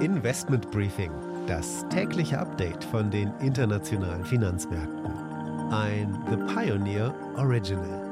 Investment 0.00 0.70
Briefing, 0.70 1.10
das 1.48 1.84
tägliche 1.88 2.38
Update 2.38 2.84
von 2.84 3.10
den 3.10 3.32
internationalen 3.40 4.24
Finanzmärkten. 4.24 5.10
Ein 5.72 6.16
The 6.30 6.36
Pioneer 6.54 7.12
Original. 7.36 8.06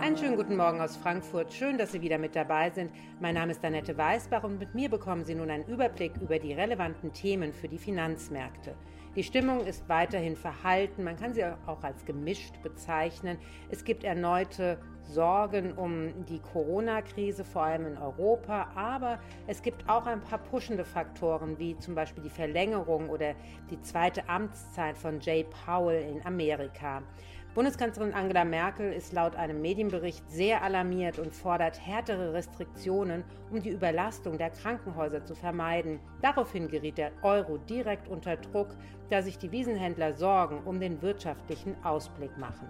Einen 0.00 0.16
schönen 0.16 0.34
guten 0.34 0.56
Morgen 0.56 0.80
aus 0.80 0.96
Frankfurt. 0.96 1.52
Schön, 1.52 1.78
dass 1.78 1.92
Sie 1.92 2.02
wieder 2.02 2.18
mit 2.18 2.34
dabei 2.34 2.70
sind. 2.70 2.90
Mein 3.20 3.36
Name 3.36 3.52
ist 3.52 3.64
Annette 3.64 3.96
Weißbach 3.96 4.42
und 4.42 4.58
mit 4.58 4.74
mir 4.74 4.88
bekommen 4.88 5.24
Sie 5.24 5.36
nun 5.36 5.50
einen 5.50 5.66
Überblick 5.66 6.14
über 6.20 6.40
die 6.40 6.52
relevanten 6.52 7.12
Themen 7.12 7.52
für 7.52 7.68
die 7.68 7.78
Finanzmärkte. 7.78 8.74
Die 9.18 9.24
Stimmung 9.24 9.66
ist 9.66 9.88
weiterhin 9.88 10.36
verhalten, 10.36 11.02
man 11.02 11.16
kann 11.16 11.34
sie 11.34 11.44
auch 11.44 11.82
als 11.82 12.04
gemischt 12.04 12.62
bezeichnen. 12.62 13.36
Es 13.68 13.82
gibt 13.82 14.04
erneute 14.04 14.78
Sorgen 15.02 15.72
um 15.72 16.24
die 16.26 16.38
Corona-Krise, 16.38 17.44
vor 17.44 17.62
allem 17.62 17.86
in 17.86 17.98
Europa, 17.98 18.68
aber 18.76 19.18
es 19.48 19.60
gibt 19.60 19.88
auch 19.88 20.06
ein 20.06 20.20
paar 20.20 20.38
pushende 20.38 20.84
Faktoren, 20.84 21.58
wie 21.58 21.76
zum 21.78 21.96
Beispiel 21.96 22.22
die 22.22 22.30
Verlängerung 22.30 23.08
oder 23.08 23.34
die 23.72 23.82
zweite 23.82 24.28
Amtszeit 24.28 24.96
von 24.96 25.18
Jay 25.18 25.44
Powell 25.66 26.08
in 26.08 26.24
Amerika. 26.24 27.02
Bundeskanzlerin 27.58 28.14
Angela 28.14 28.44
Merkel 28.44 28.92
ist 28.92 29.12
laut 29.12 29.34
einem 29.34 29.60
Medienbericht 29.60 30.30
sehr 30.30 30.62
alarmiert 30.62 31.18
und 31.18 31.34
fordert 31.34 31.84
härtere 31.84 32.32
Restriktionen, 32.32 33.24
um 33.50 33.60
die 33.60 33.70
Überlastung 33.70 34.38
der 34.38 34.50
Krankenhäuser 34.50 35.24
zu 35.24 35.34
vermeiden. 35.34 35.98
Daraufhin 36.22 36.68
geriet 36.68 36.98
der 36.98 37.10
Euro 37.22 37.58
direkt 37.58 38.06
unter 38.06 38.36
Druck, 38.36 38.68
da 39.10 39.22
sich 39.22 39.38
die 39.38 39.50
Wiesenhändler 39.50 40.12
Sorgen 40.12 40.60
um 40.66 40.78
den 40.78 41.02
wirtschaftlichen 41.02 41.74
Ausblick 41.82 42.38
machen. 42.38 42.68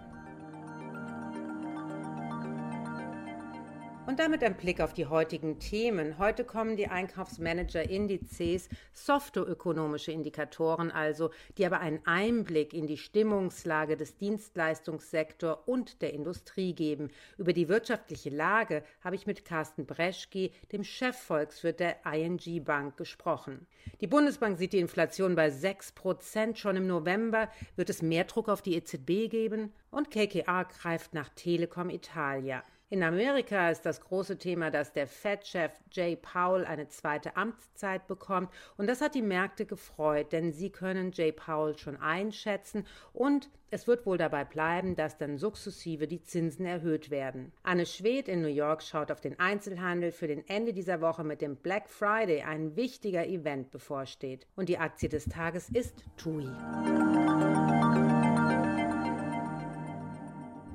Und 4.09 4.21
damit 4.21 4.43
ein 4.43 4.57
Blick 4.57 4.81
auf 4.81 4.95
die 4.95 5.05
heutigen 5.05 5.59
Themen. 5.59 6.17
Heute 6.17 6.43
kommen 6.43 6.79
die 6.79 6.89
Einkaufsmanager-Indizes, 6.89 8.71
softoökonomische 8.95 10.13
Indikatoren 10.13 10.91
also, 10.91 11.29
die 11.59 11.67
aber 11.67 11.81
einen 11.81 12.01
Einblick 12.07 12.73
in 12.73 12.87
die 12.87 12.97
Stimmungslage 12.97 13.99
des 13.99 14.17
Dienstleistungssektors 14.17 15.59
und 15.67 16.01
der 16.01 16.15
Industrie 16.15 16.75
geben. 16.75 17.11
Über 17.37 17.53
die 17.53 17.69
wirtschaftliche 17.69 18.31
Lage 18.31 18.83
habe 19.05 19.15
ich 19.15 19.27
mit 19.27 19.45
Carsten 19.45 19.85
Breschke, 19.85 20.53
dem 20.73 20.85
Chefvolkswirt 20.85 21.79
der 21.79 21.97
ING 22.11 22.65
Bank, 22.65 22.97
gesprochen. 22.97 23.67
Die 24.01 24.07
Bundesbank 24.07 24.57
sieht 24.57 24.73
die 24.73 24.79
Inflation 24.79 25.35
bei 25.35 25.51
6 25.51 25.93
Prozent. 25.93 26.59
Schon 26.59 26.77
im 26.77 26.87
November 26.87 27.51
wird 27.77 27.91
es 27.91 28.01
mehr 28.01 28.25
Druck 28.25 28.49
auf 28.49 28.63
die 28.63 28.75
EZB 28.75 29.29
geben 29.29 29.75
und 29.91 30.11
KKA 30.11 30.63
greift 30.63 31.13
nach 31.13 31.29
Telekom 31.29 31.91
Italia. 31.91 32.65
In 32.91 33.03
Amerika 33.03 33.71
ist 33.71 33.85
das 33.85 34.01
große 34.01 34.39
Thema, 34.39 34.71
dass 34.71 34.95
der 34.95 35.07
Fed-Chef 35.07 35.73
Jay 35.93 36.17
Powell 36.17 36.65
eine 36.65 36.89
zweite 36.89 37.37
Amtszeit 37.37 38.07
bekommt. 38.07 38.49
Und 38.79 38.87
das 38.87 39.03
hat 39.03 39.15
die 39.15 39.21
Märkte 39.21 39.67
gefreut, 39.67 40.33
denn 40.33 40.53
sie 40.53 40.71
können 40.71 41.13
Jay 41.13 41.31
Powell 41.31 41.77
schon 41.77 41.97
einschätzen. 41.97 42.87
Und 43.13 43.51
es 43.71 43.87
wird 43.87 44.07
wohl 44.07 44.17
dabei 44.17 44.47
bleiben, 44.47 44.97
dass 44.97 45.19
dann 45.19 45.37
sukzessive 45.37 46.09
die 46.09 46.23
Zinsen 46.23 46.65
erhöht 46.65 47.11
werden. 47.11 47.53
Anne 47.63 47.85
Schwed 47.85 48.27
in 48.27 48.41
New 48.41 48.49
York 48.49 48.83
schaut 48.83 49.13
auf 49.13 49.21
den 49.21 49.39
Einzelhandel 49.39 50.11
für 50.11 50.27
den 50.27 50.49
Ende 50.49 50.73
dieser 50.73 51.03
Woche 51.03 51.25
mit 51.25 51.43
dem 51.43 51.57
Black 51.57 51.91
Friday 51.91 52.41
ein 52.41 52.75
wichtiger 52.75 53.27
Event 53.27 53.71
bevorsteht. 53.71 54.47
Und 54.57 54.71
die 54.71 54.79
Aktie 54.79 55.11
des 55.11 55.27
Tages 55.27 55.69
ist 55.69 56.05
TUI. 56.17 56.49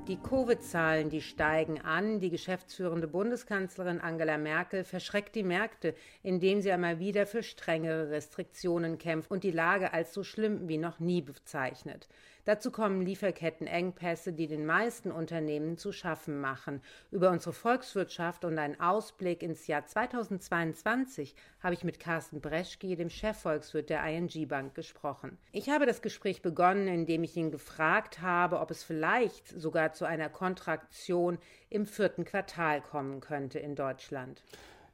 Die 0.06 0.18
Covid-Zahlen, 0.18 1.08
die 1.08 1.22
steigen 1.22 1.80
an. 1.80 2.20
Die 2.20 2.28
geschäftsführende 2.28 3.08
Bundeskanzlerin 3.08 4.02
Angela 4.02 4.36
Merkel 4.36 4.84
verschreckt 4.84 5.34
die 5.34 5.42
Märkte, 5.42 5.94
indem 6.22 6.60
sie 6.60 6.70
einmal 6.72 6.98
wieder 6.98 7.26
für 7.26 7.42
strengere 7.42 8.10
Restriktionen 8.10 8.98
kämpft 8.98 9.30
und 9.30 9.44
die 9.44 9.50
Lage 9.50 9.94
als 9.94 10.12
so 10.12 10.22
schlimm 10.22 10.68
wie 10.68 10.76
noch 10.76 11.00
nie 11.00 11.22
bezeichnet. 11.22 12.06
Dazu 12.44 12.70
kommen 12.70 13.00
Lieferkettenengpässe, 13.00 14.34
die 14.34 14.46
den 14.46 14.66
meisten 14.66 15.10
Unternehmen 15.10 15.78
zu 15.78 15.92
schaffen 15.92 16.42
machen. 16.42 16.82
Über 17.10 17.30
unsere 17.30 17.54
Volkswirtschaft 17.54 18.44
und 18.44 18.58
einen 18.58 18.78
Ausblick 18.78 19.42
ins 19.42 19.66
Jahr 19.66 19.86
2022 19.86 21.34
habe 21.62 21.72
ich 21.72 21.84
mit 21.84 21.98
Carsten 21.98 22.42
Breschke, 22.42 22.96
dem 22.96 23.08
Chefvolkswirt 23.08 23.88
der 23.88 24.04
ING 24.04 24.46
Bank, 24.46 24.74
gesprochen. 24.74 25.38
Ich 25.52 25.70
habe 25.70 25.86
das 25.86 26.02
Gespräch 26.02 26.42
begonnen, 26.42 26.86
indem 26.86 27.24
ich 27.24 27.34
ihn 27.34 27.50
gefragt 27.50 28.20
habe, 28.20 28.60
ob 28.60 28.70
es 28.70 28.84
vielleicht 28.84 29.48
sogar 29.58 29.93
zu 29.94 30.04
einer 30.04 30.28
Kontraktion 30.28 31.38
im 31.70 31.86
vierten 31.86 32.24
Quartal 32.24 32.80
kommen 32.80 33.20
könnte 33.20 33.58
in 33.58 33.74
Deutschland? 33.74 34.42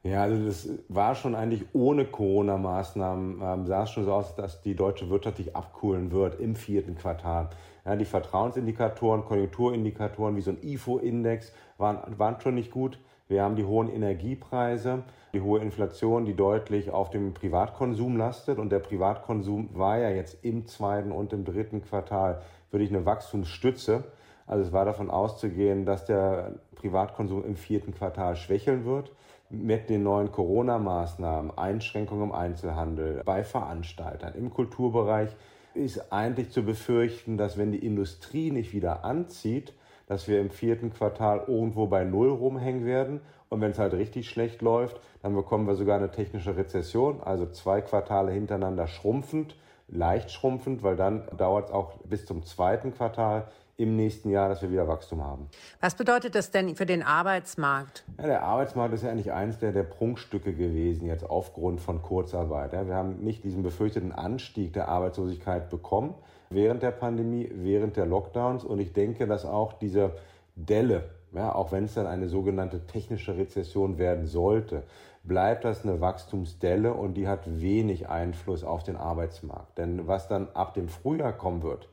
Ja, 0.02 0.22
also 0.22 0.46
das 0.46 0.68
war 0.88 1.14
schon 1.14 1.34
eigentlich 1.34 1.64
ohne 1.74 2.06
Corona-Maßnahmen, 2.06 3.42
ähm, 3.42 3.66
sah 3.66 3.82
es 3.82 3.90
schon 3.90 4.06
so 4.06 4.14
aus, 4.14 4.34
dass 4.34 4.62
die 4.62 4.74
deutsche 4.74 5.10
Wirtschaft 5.10 5.36
sich 5.36 5.54
abkühlen 5.54 6.10
wird 6.10 6.40
im 6.40 6.56
vierten 6.56 6.96
Quartal. 6.96 7.50
Ja, 7.84 7.96
die 7.96 8.06
Vertrauensindikatoren, 8.06 9.24
Konjunkturindikatoren 9.26 10.36
wie 10.36 10.40
so 10.40 10.52
ein 10.52 10.62
IFO-Index 10.62 11.52
waren, 11.76 12.18
waren 12.18 12.40
schon 12.40 12.54
nicht 12.54 12.70
gut. 12.70 12.98
Wir 13.28 13.42
haben 13.42 13.56
die 13.56 13.64
hohen 13.64 13.88
Energiepreise, 13.88 15.04
die 15.34 15.40
hohe 15.40 15.60
Inflation, 15.60 16.24
die 16.24 16.34
deutlich 16.34 16.90
auf 16.90 17.10
dem 17.10 17.32
Privatkonsum 17.32 18.16
lastet. 18.16 18.58
Und 18.58 18.70
der 18.70 18.80
Privatkonsum 18.80 19.68
war 19.72 19.98
ja 19.98 20.10
jetzt 20.10 20.44
im 20.44 20.66
zweiten 20.66 21.12
und 21.12 21.32
im 21.32 21.44
dritten 21.44 21.82
Quartal 21.82 22.42
wirklich 22.70 22.90
eine 22.90 23.06
Wachstumsstütze. 23.06 24.04
Also 24.50 24.64
es 24.64 24.72
war 24.72 24.84
davon 24.84 25.10
auszugehen, 25.10 25.86
dass 25.86 26.06
der 26.06 26.54
Privatkonsum 26.74 27.44
im 27.44 27.54
vierten 27.54 27.94
Quartal 27.94 28.34
schwächeln 28.34 28.84
wird. 28.84 29.12
Mit 29.48 29.88
den 29.88 30.02
neuen 30.02 30.32
Corona-Maßnahmen, 30.32 31.56
Einschränkungen 31.56 32.24
im 32.24 32.32
Einzelhandel, 32.32 33.22
bei 33.24 33.44
Veranstaltern, 33.44 34.34
im 34.34 34.50
Kulturbereich 34.50 35.30
ist 35.74 36.12
eigentlich 36.12 36.50
zu 36.50 36.64
befürchten, 36.64 37.36
dass 37.36 37.58
wenn 37.58 37.70
die 37.70 37.86
Industrie 37.86 38.50
nicht 38.50 38.72
wieder 38.72 39.04
anzieht, 39.04 39.72
dass 40.08 40.26
wir 40.26 40.40
im 40.40 40.50
vierten 40.50 40.92
Quartal 40.92 41.44
irgendwo 41.46 41.86
bei 41.86 42.02
Null 42.02 42.30
rumhängen 42.30 42.84
werden. 42.84 43.20
Und 43.50 43.60
wenn 43.60 43.70
es 43.70 43.78
halt 43.78 43.94
richtig 43.94 44.28
schlecht 44.28 44.62
läuft, 44.62 45.00
dann 45.22 45.36
bekommen 45.36 45.68
wir 45.68 45.76
sogar 45.76 45.96
eine 45.96 46.10
technische 46.10 46.56
Rezession, 46.56 47.20
also 47.22 47.46
zwei 47.46 47.82
Quartale 47.82 48.32
hintereinander 48.32 48.88
schrumpfend, 48.88 49.54
leicht 49.86 50.32
schrumpfend, 50.32 50.82
weil 50.82 50.96
dann 50.96 51.28
dauert 51.36 51.68
es 51.68 51.72
auch 51.72 51.98
bis 51.98 52.26
zum 52.26 52.42
zweiten 52.44 52.92
Quartal 52.92 53.46
im 53.80 53.96
nächsten 53.96 54.30
Jahr, 54.30 54.48
dass 54.48 54.60
wir 54.62 54.70
wieder 54.70 54.86
Wachstum 54.86 55.24
haben. 55.24 55.48
Was 55.80 55.94
bedeutet 55.94 56.34
das 56.34 56.50
denn 56.50 56.76
für 56.76 56.86
den 56.86 57.02
Arbeitsmarkt? 57.02 58.04
Ja, 58.18 58.26
der 58.26 58.42
Arbeitsmarkt 58.42 58.94
ist 58.94 59.02
ja 59.02 59.10
eigentlich 59.10 59.32
eines 59.32 59.58
der, 59.58 59.72
der 59.72 59.84
Prunkstücke 59.84 60.52
gewesen, 60.52 61.06
jetzt 61.06 61.28
aufgrund 61.28 61.80
von 61.80 62.02
Kurzarbeit. 62.02 62.74
Ja, 62.74 62.86
wir 62.86 62.94
haben 62.94 63.20
nicht 63.24 63.42
diesen 63.42 63.62
befürchteten 63.62 64.12
Anstieg 64.12 64.74
der 64.74 64.88
Arbeitslosigkeit 64.88 65.70
bekommen 65.70 66.14
während 66.50 66.82
der 66.82 66.90
Pandemie, 66.90 67.50
während 67.54 67.96
der 67.96 68.06
Lockdowns. 68.06 68.64
Und 68.64 68.80
ich 68.80 68.92
denke, 68.92 69.26
dass 69.26 69.44
auch 69.44 69.72
diese 69.72 70.12
Delle, 70.56 71.04
ja, 71.32 71.54
auch 71.54 71.72
wenn 71.72 71.84
es 71.84 71.94
dann 71.94 72.06
eine 72.06 72.28
sogenannte 72.28 72.86
technische 72.86 73.36
Rezession 73.36 73.98
werden 73.98 74.26
sollte, 74.26 74.82
bleibt 75.22 75.64
das 75.64 75.84
eine 75.84 76.00
Wachstumsdelle 76.00 76.92
und 76.92 77.14
die 77.14 77.28
hat 77.28 77.60
wenig 77.60 78.08
Einfluss 78.08 78.64
auf 78.64 78.82
den 78.82 78.96
Arbeitsmarkt. 78.96 79.78
Denn 79.78 80.06
was 80.06 80.28
dann 80.28 80.48
ab 80.54 80.74
dem 80.74 80.88
Frühjahr 80.88 81.32
kommen 81.32 81.62
wird, 81.62 81.88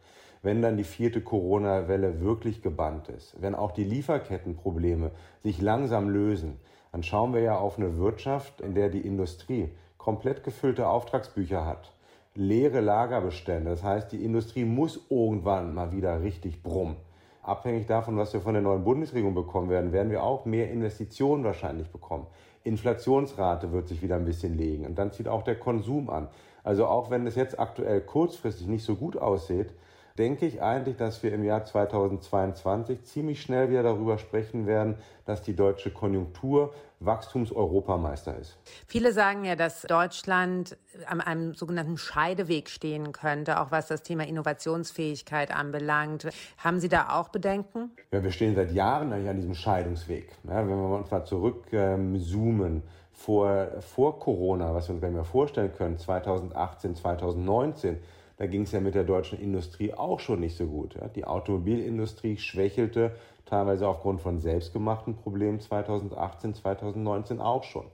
wenn 0.48 0.62
dann 0.62 0.78
die 0.78 0.86
vierte 0.86 1.20
Corona-Welle 1.20 2.22
wirklich 2.22 2.62
gebannt 2.62 3.10
ist, 3.10 3.36
wenn 3.42 3.54
auch 3.54 3.72
die 3.72 3.84
Lieferkettenprobleme 3.84 5.12
sich 5.44 5.60
langsam 5.60 6.08
lösen, 6.08 6.58
dann 6.94 7.04
schauen 7.04 7.34
wir 7.34 7.42
ja 7.42 7.58
auf 7.58 7.78
eine 7.78 7.98
Wirtschaft, 7.98 8.62
in 8.62 8.74
der 8.74 8.88
die 8.88 9.02
Industrie 9.02 9.72
komplett 9.98 10.46
gefüllte 10.46 10.88
Auftragsbücher 10.88 11.66
hat, 11.66 11.92
leere 12.34 12.80
Lagerbestände. 12.80 13.70
Das 13.70 13.84
heißt, 13.84 14.14
die 14.14 14.24
Industrie 14.24 14.64
muss 14.64 15.06
irgendwann 15.10 15.74
mal 15.74 15.92
wieder 15.92 16.22
richtig 16.22 16.64
brummen. 16.64 16.96
Abhängig 17.42 17.86
davon, 17.88 18.16
was 18.16 18.32
wir 18.32 18.40
von 18.40 18.54
der 18.54 18.64
neuen 18.64 18.86
Bundesregierung 18.86 19.36
bekommen 19.36 19.70
werden, 19.70 19.92
werden 19.92 20.12
wir 20.12 20.24
auch 20.24 20.46
mehr 20.46 20.72
Investitionen 20.72 21.44
wahrscheinlich 21.44 21.90
bekommen. 21.90 22.26
Inflationsrate 22.64 23.74
wird 23.74 23.90
sich 23.90 24.02
wieder 24.02 24.16
ein 24.16 24.24
bisschen 24.24 24.58
legen 24.58 24.86
und 24.86 24.98
dann 24.98 25.12
zieht 25.12 25.28
auch 25.28 25.44
der 25.44 25.60
Konsum 25.60 26.10
an. 26.10 26.30
Also 26.64 26.86
auch 26.86 27.10
wenn 27.10 27.28
es 27.28 27.36
jetzt 27.36 27.60
aktuell 27.60 28.00
kurzfristig 28.00 28.68
nicht 28.68 28.86
so 28.86 28.96
gut 28.96 29.18
aussieht, 29.18 29.74
denke 30.18 30.46
ich 30.46 30.62
eigentlich, 30.62 30.98
dass 30.98 31.22
wir 31.24 31.34
im 31.34 31.44
Jahr 31.44 31.64
2022 31.64 33.04
ziemlich 33.04 33.42
schnell 33.42 33.70
wieder 33.70 33.84
darüber 33.84 34.18
sprechen 34.18 34.66
werden, 34.66 34.96
dass 35.26 35.44
die 35.44 35.56
deutsche 35.56 35.92
Konjunktur 35.92 36.74
Wachstumseuropameister 37.00 38.36
ist. 38.38 38.58
Viele 38.88 39.14
sagen 39.14 39.46
ja, 39.46 39.56
dass 39.56 39.84
Deutschland 39.84 40.78
an 41.06 41.22
einem 41.22 41.54
sogenannten 41.54 41.98
Scheideweg 41.98 42.70
stehen 42.70 43.12
könnte, 43.12 43.60
auch 43.60 43.70
was 43.70 43.88
das 43.88 44.02
Thema 44.02 44.26
Innovationsfähigkeit 44.26 45.56
anbelangt. 45.56 46.28
Haben 46.58 46.80
Sie 46.80 46.90
da 46.90 47.10
auch 47.10 47.30
Bedenken? 47.30 47.92
Ja, 48.12 48.24
wir 48.24 48.32
stehen 48.32 48.56
seit 48.56 48.72
Jahren 48.72 49.14
eigentlich 49.14 49.30
an 49.30 49.36
diesem 49.36 49.54
Scheidungsweg. 49.54 50.32
Ja, 50.46 50.68
wenn 50.68 50.70
wir 50.70 50.98
uns 50.98 51.12
mal 51.12 51.24
zurückzoomen, 51.24 52.76
ähm, 52.78 52.84
vor, 53.14 53.68
vor 53.82 54.20
Corona, 54.20 54.74
was 54.74 54.88
wir 54.88 54.94
uns 54.94 55.02
gar 55.02 55.08
nicht 55.10 55.16
mehr 55.16 55.26
vorstellen 55.26 55.74
können, 55.76 55.98
2018, 55.98 56.96
2019, 56.96 57.98
Da 58.38 58.46
ging 58.46 58.62
es 58.62 58.72
ja 58.72 58.80
mit 58.80 58.94
der 58.94 59.04
deutschen 59.04 59.40
Industrie 59.40 59.94
auch 59.94 60.20
schon 60.20 60.40
nicht 60.40 60.56
so 60.56 60.68
gut. 60.68 60.96
Die 61.16 61.26
Automobilindustrie 61.26 62.38
schwächelte 62.38 63.16
teilweise 63.46 63.88
aufgrund 63.88 64.22
von 64.22 64.40
selbstgemachten 64.40 65.16
Problemen 65.16 65.60
2018, 65.60 66.54
2019 66.54 67.42
auch 67.42 67.64
schon. 67.64 67.86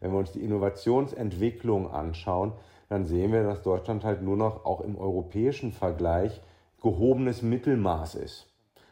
Wenn 0.00 0.10
wir 0.10 0.18
uns 0.18 0.32
die 0.32 0.40
Innovationsentwicklung 0.42 1.92
anschauen, 1.92 2.52
dann 2.88 3.06
sehen 3.06 3.32
wir, 3.32 3.44
dass 3.44 3.62
Deutschland 3.62 4.04
halt 4.04 4.22
nur 4.22 4.36
noch 4.36 4.64
auch 4.64 4.80
im 4.80 4.98
europäischen 4.98 5.72
Vergleich 5.72 6.40
gehobenes 6.82 7.42
Mittelmaß 7.42 8.16
ist. 8.16 8.48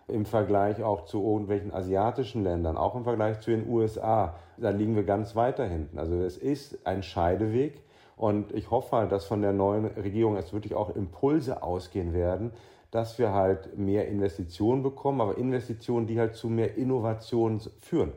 Im 0.07 0.25
Vergleich 0.25 0.83
auch 0.83 1.07
zu 1.07 1.23
irgendwelchen 1.23 1.75
asiatischen 1.75 2.45
Ländern, 2.45 2.77
auch 2.77 2.95
im 2.95 3.05
Vergleich 3.05 3.41
zu 3.41 3.51
den 3.51 3.69
USA, 3.69 4.37
da 4.57 4.71
liegen 4.71 4.95
wir 4.95 5.05
ganz 5.05 5.35
weiter 5.35 5.67
hinten. 5.67 5.99
Also 5.99 6.23
es 6.23 6.37
ist 6.37 6.87
ein 6.87 7.03
Scheideweg 7.03 7.83
und 8.20 8.52
ich 8.52 8.70
hoffe 8.70 8.99
halt, 8.99 9.12
dass 9.12 9.25
von 9.25 9.40
der 9.40 9.55
neuen 9.55 9.87
Regierung 9.87 10.37
jetzt 10.37 10.52
wirklich 10.52 10.75
auch 10.75 10.94
Impulse 10.94 11.62
ausgehen 11.62 12.12
werden, 12.12 12.52
dass 12.90 13.19
wir 13.19 13.32
halt 13.32 13.78
mehr 13.78 14.08
Investitionen 14.08 14.82
bekommen, 14.82 15.22
aber 15.22 15.38
Investitionen, 15.38 16.06
die 16.06 16.20
halt 16.20 16.34
zu 16.34 16.50
mehr 16.50 16.76
Innovationen 16.76 17.62
führen. 17.81 18.12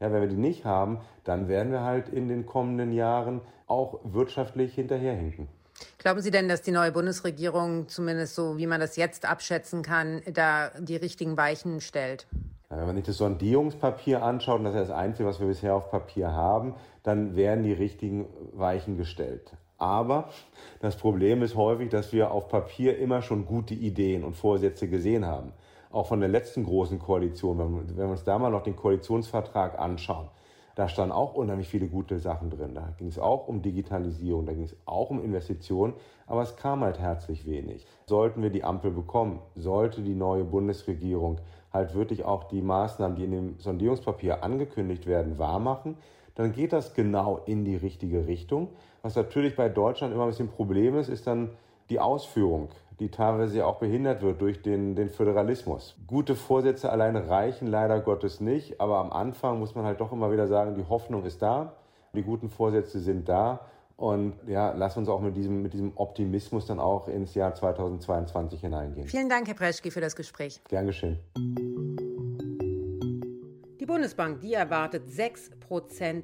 Ja, 0.00 0.10
wenn 0.10 0.22
wir 0.22 0.28
die 0.28 0.36
nicht 0.36 0.64
haben, 0.64 1.02
dann 1.24 1.46
werden 1.46 1.72
wir 1.72 1.82
halt 1.82 2.08
in 2.08 2.28
den 2.28 2.46
kommenden 2.46 2.90
Jahren 2.90 3.42
auch 3.66 4.00
wirtschaftlich 4.02 4.74
hinterherhinken. 4.74 5.46
Glauben 5.98 6.22
Sie 6.22 6.30
denn, 6.30 6.48
dass 6.48 6.62
die 6.62 6.70
neue 6.70 6.90
Bundesregierung, 6.90 7.86
zumindest 7.88 8.34
so 8.34 8.56
wie 8.56 8.66
man 8.66 8.80
das 8.80 8.96
jetzt 8.96 9.26
abschätzen 9.26 9.82
kann, 9.82 10.22
da 10.32 10.70
die 10.78 10.96
richtigen 10.96 11.36
Weichen 11.36 11.82
stellt? 11.82 12.26
Wenn 12.70 12.84
man 12.84 12.96
sich 12.96 13.06
das 13.06 13.16
Sondierungspapier 13.16 14.22
anschaut, 14.22 14.58
und 14.58 14.64
das 14.64 14.74
ist 14.74 14.90
das 14.90 14.96
Einzige, 14.96 15.26
was 15.26 15.40
wir 15.40 15.46
bisher 15.46 15.74
auf 15.74 15.90
Papier 15.90 16.32
haben, 16.32 16.74
dann 17.02 17.34
werden 17.34 17.64
die 17.64 17.72
richtigen 17.72 18.26
Weichen 18.52 18.98
gestellt. 18.98 19.52
Aber 19.78 20.28
das 20.80 20.96
Problem 20.96 21.42
ist 21.42 21.56
häufig, 21.56 21.88
dass 21.88 22.12
wir 22.12 22.30
auf 22.30 22.48
Papier 22.48 22.98
immer 22.98 23.22
schon 23.22 23.46
gute 23.46 23.72
Ideen 23.72 24.22
und 24.22 24.34
Vorsätze 24.34 24.88
gesehen 24.88 25.24
haben. 25.24 25.52
Auch 25.90 26.06
von 26.06 26.20
der 26.20 26.28
letzten 26.28 26.64
großen 26.64 26.98
Koalition, 26.98 27.58
wenn 27.58 27.96
wir 27.96 28.08
uns 28.08 28.24
da 28.24 28.38
mal 28.38 28.50
noch 28.50 28.64
den 28.64 28.76
Koalitionsvertrag 28.76 29.78
anschauen, 29.78 30.28
da 30.74 30.88
standen 30.88 31.12
auch 31.12 31.34
unheimlich 31.34 31.68
viele 31.68 31.88
gute 31.88 32.18
Sachen 32.18 32.50
drin. 32.50 32.74
Da 32.74 32.92
ging 32.98 33.08
es 33.08 33.18
auch 33.18 33.48
um 33.48 33.62
Digitalisierung, 33.62 34.46
da 34.46 34.52
ging 34.52 34.62
es 34.62 34.76
auch 34.84 35.10
um 35.10 35.24
Investitionen, 35.24 35.94
aber 36.26 36.42
es 36.42 36.54
kam 36.54 36.82
halt 36.82 37.00
herzlich 37.00 37.46
wenig. 37.46 37.86
Sollten 38.06 38.42
wir 38.42 38.50
die 38.50 38.62
Ampel 38.62 38.90
bekommen, 38.90 39.40
sollte 39.56 40.02
die 40.02 40.14
neue 40.14 40.44
Bundesregierung 40.44 41.40
halt 41.72 41.94
wirklich 41.94 42.24
auch 42.24 42.44
die 42.44 42.62
Maßnahmen, 42.62 43.16
die 43.16 43.24
in 43.24 43.30
dem 43.30 43.58
Sondierungspapier 43.58 44.42
angekündigt 44.42 45.06
werden, 45.06 45.38
wahrmachen, 45.38 45.96
dann 46.34 46.52
geht 46.52 46.72
das 46.72 46.94
genau 46.94 47.40
in 47.46 47.64
die 47.64 47.76
richtige 47.76 48.26
Richtung. 48.26 48.68
Was 49.02 49.16
natürlich 49.16 49.56
bei 49.56 49.68
Deutschland 49.68 50.14
immer 50.14 50.24
ein 50.24 50.30
bisschen 50.30 50.48
Problem 50.48 50.96
ist, 50.96 51.08
ist 51.08 51.26
dann 51.26 51.50
die 51.90 52.00
Ausführung, 52.00 52.68
die 53.00 53.10
teilweise 53.10 53.58
ja 53.58 53.66
auch 53.66 53.76
behindert 53.76 54.22
wird 54.22 54.40
durch 54.40 54.62
den, 54.62 54.94
den 54.94 55.10
Föderalismus. 55.10 55.96
Gute 56.06 56.36
Vorsätze 56.36 56.90
alleine 56.90 57.28
reichen 57.28 57.66
leider 57.66 58.00
Gottes 58.00 58.40
nicht, 58.40 58.80
aber 58.80 58.98
am 58.98 59.12
Anfang 59.12 59.58
muss 59.58 59.74
man 59.74 59.84
halt 59.84 60.00
doch 60.00 60.12
immer 60.12 60.32
wieder 60.32 60.46
sagen, 60.46 60.74
die 60.74 60.88
Hoffnung 60.88 61.24
ist 61.24 61.42
da, 61.42 61.72
die 62.14 62.22
guten 62.22 62.48
Vorsätze 62.48 63.00
sind 63.00 63.28
da 63.28 63.60
und 63.98 64.34
ja, 64.46 64.72
lass 64.76 64.96
uns 64.96 65.08
auch 65.08 65.20
mit 65.20 65.36
diesem, 65.36 65.60
mit 65.60 65.74
diesem 65.74 65.92
Optimismus 65.96 66.66
dann 66.66 66.78
auch 66.78 67.08
ins 67.08 67.34
Jahr 67.34 67.54
2022 67.54 68.60
hineingehen. 68.60 69.08
Vielen 69.08 69.28
Dank, 69.28 69.48
Herr 69.48 69.54
Preschke, 69.54 69.90
für 69.90 70.00
das 70.00 70.16
Gespräch. 70.16 70.62
Gern 70.68 70.86
geschehen. 70.86 71.18
Bundesbank, 73.88 74.42
die 74.42 74.52
erwartet 74.52 75.08
6% 75.08 75.57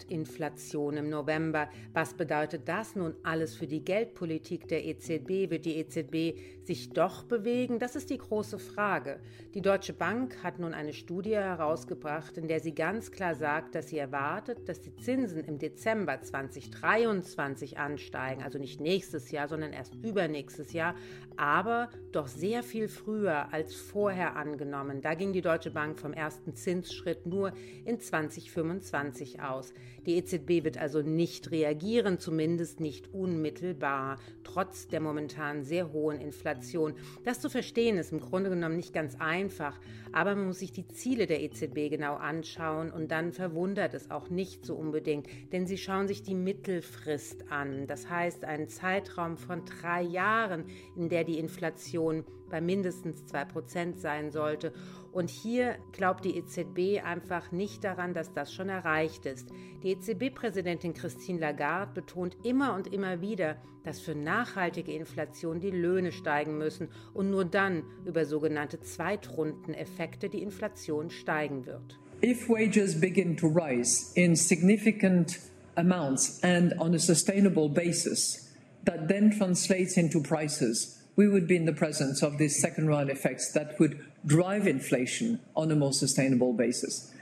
Inflation 0.09 0.97
im 0.97 1.11
November. 1.11 1.69
Was 1.93 2.15
bedeutet 2.15 2.69
das 2.69 2.97
nun 2.97 3.15
alles 3.23 3.55
für 3.55 3.67
die 3.67 3.85
Geldpolitik 3.85 4.69
der 4.69 4.85
EZB? 4.85 5.51
Wird 5.51 5.65
die 5.65 5.77
EZB 5.77 6.39
sich 6.65 6.91
doch 6.91 7.25
bewegen? 7.25 7.79
Das 7.79 7.97
ist 7.97 8.11
die 8.11 8.19
große 8.19 8.59
Frage. 8.59 9.21
Die 9.55 9.61
Deutsche 9.61 9.93
Bank 9.93 10.43
hat 10.43 10.59
nun 10.59 10.75
eine 10.75 10.93
Studie 10.93 11.35
herausgebracht, 11.37 12.39
in 12.39 12.49
der 12.49 12.61
sie 12.61 12.75
ganz 12.75 13.11
klar 13.11 13.35
sagt, 13.35 13.75
dass 13.75 13.89
sie 13.89 13.99
erwartet, 13.99 14.69
dass 14.69 14.81
die 14.81 14.95
Zinsen 14.97 15.45
im 15.45 15.59
Dezember 15.59 16.21
2023 16.21 17.79
ansteigen. 17.79 18.43
Also 18.43 18.59
nicht 18.59 18.81
nächstes 18.81 19.31
Jahr, 19.31 19.49
sondern 19.49 19.73
erst 19.73 19.95
übernächstes 19.97 20.73
Jahr, 20.73 20.95
aber 21.37 21.91
doch 22.13 22.27
sehr 22.27 22.63
viel 22.63 22.89
früher 22.89 23.53
als 23.53 23.75
vorher 23.75 24.37
angenommen. 24.37 25.03
Da 25.03 25.15
ging 25.15 25.33
die 25.33 25.43
Deutsche 25.43 25.71
Bank 25.71 25.99
vom 25.99 26.13
ersten 26.13 26.55
Zinsschritt 26.55 27.27
nur 27.27 27.53
in 27.85 28.01
2025 28.01 29.34
aus. 29.41 29.73
Die 30.07 30.17
EZB 30.17 30.65
wird 30.65 30.79
also 30.79 31.01
nicht 31.01 31.51
reagieren, 31.51 32.19
zumindest 32.19 32.81
nicht 32.81 33.13
unmittelbar, 33.15 34.19
trotz 34.43 34.89
der 34.89 35.01
momentan 35.01 35.65
sehr 35.65 35.93
hohen 35.93 36.21
Inflation. 36.21 36.95
Das 37.25 37.41
zu 37.41 37.49
verstehen 37.49 37.97
ist 37.97 38.13
im 38.13 38.21
Grunde 38.21 38.51
genommen 38.51 38.77
nicht 38.77 38.93
ganz 38.93 39.17
einfach, 39.19 39.81
aber 40.13 40.35
man 40.35 40.47
muss 40.47 40.59
sich 40.59 40.73
die 40.73 40.87
Ziele 40.89 41.27
der 41.27 41.43
EZB 41.43 41.91
genau 41.91 42.15
anschauen 42.15 42.91
und 42.91 43.11
dann 43.11 43.33
verwundert 43.33 43.95
es 43.95 44.11
auch 44.11 44.31
nicht 44.31 44.65
so 44.65 44.75
unbedingt, 44.75 45.27
denn 45.53 45.67
sie 45.67 45.79
schauen 45.79 46.07
sich 46.09 46.23
die 46.23 46.35
Mittelfrist 46.35 47.51
an. 47.51 47.87
Das 47.87 48.09
heißt 48.11 48.45
einen 48.45 48.69
Zeitraum 48.69 49.37
von 49.37 49.65
drei 49.65 50.03
Jahren, 50.03 50.65
in 50.97 51.09
der 51.09 51.25
die 51.25 51.39
Inflation 51.39 52.25
bei 52.51 52.61
mindestens 52.61 53.25
2% 53.25 53.97
sein 53.97 54.31
sollte. 54.31 54.73
Und 55.13 55.31
hier 55.31 55.77
glaubt 55.93 56.25
die 56.25 56.37
EZB 56.37 57.05
einfach 57.05 57.53
nicht 57.53 57.85
daran, 57.85 58.15
dass 58.15 58.33
das 58.33 58.53
schon 58.53 58.69
erreicht 58.69 59.27
ist. 59.27 59.49
Die 59.83 59.93
EZB-Präsidentin 59.93 60.95
Christine 60.95 61.39
Lagarde 61.39 61.93
betont 61.95 62.37
immer 62.43 62.75
und 62.75 62.93
immer 62.93 63.21
wieder, 63.21 63.57
dass 63.85 64.01
für 64.01 64.15
nachhaltige 64.15 64.93
Inflation 64.93 65.61
die 65.61 65.71
Löhne 65.71 66.11
steigen 66.11 66.59
müssen 66.59 66.89
und 67.13 67.31
nur 67.31 67.45
dann 67.45 67.85
über 68.05 68.25
sogenannte 68.25 68.81
Zweitrundeneffekte 68.81 70.29
die 70.29 70.43
Inflation 70.43 71.11
steigen 71.11 71.67
wird. 71.67 71.99
If 72.25 72.49
wages 72.49 72.99
begin 72.99 73.37
to 73.37 73.47
rise 73.47 74.13
in 74.15 74.35
significant 74.35 75.39
amounts 75.77 76.43
and 76.43 76.73
on 76.81 76.95
a 76.95 76.99
sustainable 76.99 77.69
basis, 77.69 78.51
that 78.85 79.09
then 79.09 79.31
translates 79.31 79.97
into 79.97 80.21
prices 80.21 81.04
we 81.17 81.29
would 81.29 81.47
be 81.47 81.57
in 81.57 81.67
the 81.67 81.73
presence 81.73 82.23
of 82.23 82.39
these 82.39 82.61
second 82.61 82.89
round 82.89 83.11
effects 83.11 83.53
that 83.53 83.79
would 83.79 84.01
drive 84.27 84.67
inflation 84.67 85.41
on 85.55 85.71
a 85.71 85.77
more 85.77 85.93
sustainable 85.93 86.53
basis. 86.53 87.13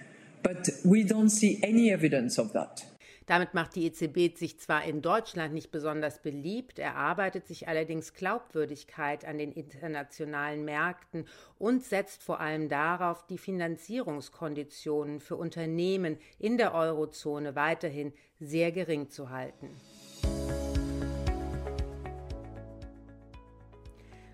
But 0.43 0.69
we 0.85 1.05
don't 1.05 1.31
see 1.31 1.61
any 1.62 1.91
evidence 1.91 2.39
of 2.39 2.53
that. 2.53 2.85
Damit 3.27 3.55
macht 3.55 3.77
die 3.77 3.87
EZB 3.87 4.37
sich 4.37 4.59
zwar 4.59 4.85
in 4.85 5.00
Deutschland 5.00 5.55
nicht 5.55 5.71
besonders 5.71 6.21
beliebt, 6.21 6.81
erarbeitet 6.81 7.47
sich 7.47 7.69
allerdings 7.69 8.15
Glaubwürdigkeit 8.15 9.25
an 9.25 9.39
den 9.39 9.53
internationalen 9.53 10.65
Märkten 10.65 11.27
und 11.59 11.85
setzt 11.85 12.23
vor 12.23 12.41
allem 12.41 12.69
darauf, 12.69 13.25
die 13.29 13.38
Finanzierungskonditionen 13.38 15.21
für 15.21 15.37
Unternehmen 15.37 16.19
in 16.40 16.59
der 16.59 16.75
Eurozone 16.75 17.55
weiterhin 17.55 18.12
sehr 18.40 18.73
gering 18.73 19.09
zu 19.09 19.31
halten. 19.31 19.71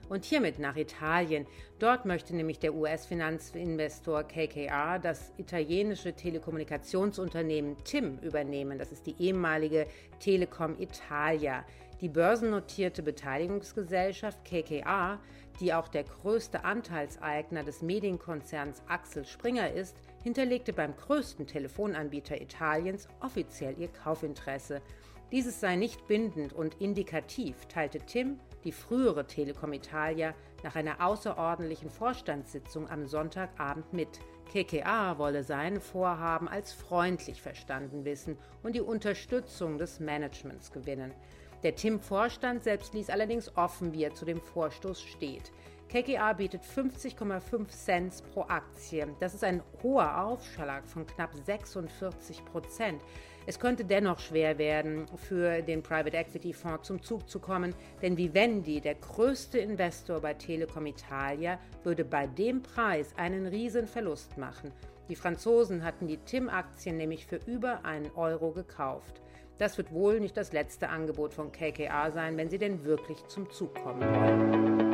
Und 0.09 0.25
hiermit 0.25 0.59
nach 0.59 0.77
Italien. 0.77 1.47
Dort 1.79 2.07
möchte 2.07 2.35
nämlich 2.35 2.59
der 2.59 2.75
US-Finanzinvestor 2.75 4.25
KKR 4.25 4.99
das 4.99 5.33
italienische 5.37 6.15
Telekommunikationsunternehmen 6.15 7.77
TIM 7.85 8.19
übernehmen. 8.21 8.79
Das 8.79 8.91
ist 8.91 9.07
die 9.07 9.17
ehemalige 9.19 9.87
Telekom 10.19 10.77
Italia. 10.79 11.65
Die 12.01 12.09
börsennotierte 12.09 13.03
Beteiligungsgesellschaft 13.03 14.45
KKR, 14.45 15.19
die 15.61 15.75
auch 15.75 15.89
der 15.89 16.05
größte 16.05 16.65
Anteilseigner 16.65 17.65
des 17.65 17.83
Medienkonzerns 17.83 18.83
Axel 18.87 19.27
Springer 19.27 19.73
ist, 19.73 19.97
hinterlegte 20.23 20.73
beim 20.73 20.97
größten 20.97 21.47
Telefonanbieter 21.47 22.41
Italiens 22.41 23.09
offiziell 23.21 23.77
ihr 23.79 23.89
Kaufinteresse. 23.89 24.81
Dieses 25.31 25.61
sei 25.61 25.77
nicht 25.77 26.07
bindend 26.09 26.55
und 26.55 26.81
indikativ, 26.81 27.67
teilte 27.67 27.99
Tim 28.01 28.41
die 28.65 28.73
frühere 28.73 29.27
Telekom 29.27 29.73
Italia 29.75 30.35
nach 30.63 30.75
einer 30.75 31.05
außerordentlichen 31.05 31.91
Vorstandssitzung 31.91 32.89
am 32.89 33.07
Sonntagabend 33.07 33.93
mit. 33.93 34.09
KKA 34.51 35.19
wolle 35.19 35.45
seine 35.45 35.81
Vorhaben 35.81 36.49
als 36.49 36.73
freundlich 36.73 37.43
verstanden 37.43 38.07
wissen 38.07 38.39
und 38.63 38.75
die 38.75 38.81
Unterstützung 38.81 39.77
des 39.77 40.01
Managements 40.01 40.73
gewinnen. 40.73 41.13
Der 41.63 41.75
TIM-Vorstand 41.75 42.65
selbst 42.65 42.95
ließ 42.95 43.11
allerdings 43.11 43.55
offen, 43.57 43.93
wie 43.93 44.05
er 44.05 44.15
zu 44.15 44.25
dem 44.25 44.41
Vorstoß 44.41 45.03
steht. 45.03 45.53
KKA 45.89 46.35
bietet 46.35 46.63
50,5 46.65 47.69
Cent 47.69 48.23
pro 48.35 48.43
Aktie. 48.43 49.07
Das 49.21 49.33
ist 49.33 49.43
ein 49.43 49.63
hoher 49.83 50.23
Aufschlag 50.23 50.87
von 50.87 51.07
knapp 51.07 51.31
46 51.35 52.45
Prozent. 52.45 53.01
Es 53.47 53.59
könnte 53.59 53.87
dennoch 53.87 54.19
schwer 54.19 54.59
werden, 54.59 55.07
für 55.17 55.63
den 55.63 55.83
Private 55.83 56.15
Equity 56.15 56.53
Fonds 56.53 56.87
zum 56.87 57.03
Zug 57.03 57.27
zu 57.31 57.41
kommen, 57.41 57.75
denn 58.03 58.19
Vivendi, 58.19 58.83
der 58.83 58.97
größte 58.97 59.59
Investor 59.59 60.21
bei 60.21 60.35
Telecom 60.35 60.85
Italia, 60.85 61.59
würde 61.85 62.05
bei 62.05 62.27
dem 62.27 62.63
Preis 62.63 63.15
einen 63.17 63.47
riesen 63.47 63.87
Verlust 63.87 64.37
machen. 64.37 64.73
Die 65.09 65.17
Franzosen 65.17 65.83
hatten 65.85 66.07
die 66.07 66.19
TIM-Aktien 66.19 66.99
nämlich 66.99 67.25
für 67.25 67.41
über 67.47 67.87
einen 67.87 68.11
Euro 68.15 68.51
gekauft. 68.51 69.23
Das 69.57 69.79
wird 69.79 69.91
wohl 69.91 70.21
nicht 70.21 70.37
das 70.37 70.53
letzte 70.53 70.91
Angebot 70.91 71.33
von 71.33 71.51
KKR 71.51 72.13
sein, 72.13 72.37
wenn 72.37 72.51
sie 72.51 72.59
denn 72.59 72.85
wirklich 72.85 73.27
zum 73.29 73.51
Zug 73.51 73.75
kommen 73.75 74.03
wollen. 74.03 74.88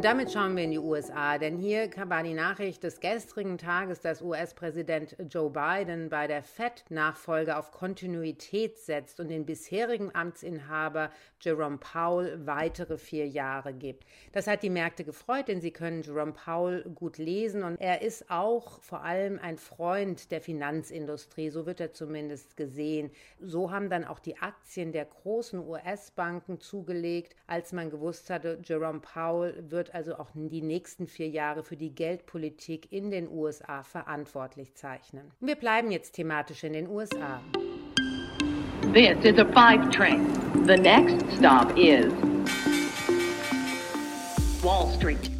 Und 0.00 0.06
damit 0.06 0.32
schauen 0.32 0.56
wir 0.56 0.64
in 0.64 0.70
die 0.70 0.78
USA, 0.78 1.36
denn 1.36 1.58
hier 1.58 1.90
war 2.06 2.22
die 2.22 2.32
Nachricht 2.32 2.82
des 2.84 3.00
gestrigen 3.00 3.58
Tages, 3.58 4.00
dass 4.00 4.22
US-Präsident 4.22 5.14
Joe 5.28 5.50
Biden 5.50 6.08
bei 6.08 6.26
der 6.26 6.42
Fed-Nachfolge 6.42 7.58
auf 7.58 7.70
Kontinuität 7.70 8.78
setzt 8.78 9.20
und 9.20 9.28
den 9.28 9.44
bisherigen 9.44 10.10
Amtsinhaber 10.14 11.10
Jerome 11.38 11.76
Powell 11.76 12.46
weitere 12.46 12.96
vier 12.96 13.28
Jahre 13.28 13.74
gibt. 13.74 14.06
Das 14.32 14.46
hat 14.46 14.62
die 14.62 14.70
Märkte 14.70 15.04
gefreut, 15.04 15.48
denn 15.48 15.60
sie 15.60 15.70
können 15.70 16.00
Jerome 16.00 16.32
Powell 16.32 16.82
gut 16.94 17.18
lesen 17.18 17.62
und 17.62 17.78
er 17.78 18.00
ist 18.00 18.30
auch 18.30 18.80
vor 18.80 19.04
allem 19.04 19.38
ein 19.38 19.58
Freund 19.58 20.30
der 20.30 20.40
Finanzindustrie, 20.40 21.50
so 21.50 21.66
wird 21.66 21.78
er 21.78 21.92
zumindest 21.92 22.56
gesehen. 22.56 23.10
So 23.38 23.70
haben 23.70 23.90
dann 23.90 24.06
auch 24.06 24.18
die 24.18 24.38
Aktien 24.38 24.92
der 24.92 25.04
großen 25.04 25.58
US-Banken 25.58 26.58
zugelegt, 26.58 27.36
als 27.46 27.74
man 27.74 27.90
gewusst 27.90 28.30
hatte, 28.30 28.58
Jerome 28.64 29.00
Powell 29.00 29.62
wird 29.68 29.89
also 29.94 30.16
auch 30.16 30.28
die 30.34 30.62
nächsten 30.62 31.06
vier 31.06 31.28
Jahre 31.28 31.62
für 31.62 31.76
die 31.76 31.94
Geldpolitik 31.94 32.92
in 32.92 33.10
den 33.10 33.28
USA 33.28 33.82
verantwortlich 33.82 34.74
zeichnen. 34.74 35.30
Wir 35.40 35.56
bleiben 35.56 35.90
jetzt 35.90 36.12
thematisch 36.12 36.64
in 36.64 36.72
den 36.72 36.88
USA. 36.88 37.40
This 38.92 39.24
is 39.24 39.38
a 39.38 39.44
five 39.52 39.90
train. 39.90 40.26
The 40.66 40.76
next 40.76 41.24
stop 41.36 41.76
is 41.76 42.12
Wall 44.62 44.88
Street. 44.96 45.39